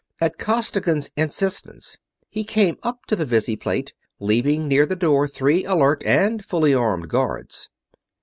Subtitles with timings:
[0.19, 6.01] At Costigan's insistence, he came up to the visiplate, leaving near the door three alert
[6.07, 7.69] and fully armed guards.